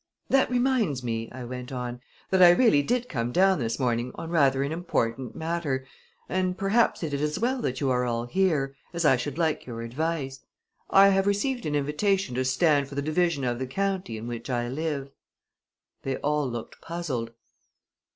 [0.29, 2.01] That reminds me," I went on,
[2.31, 5.85] "that I really did come down this morning on rather an important matter,
[6.27, 9.67] and perhaps it is as well that you are all here, as I should like
[9.67, 10.39] your advice.
[10.89, 14.49] I have received an invitation to stand for the division of the county in which
[14.49, 15.11] I live."
[16.01, 17.33] They all looked puzzled.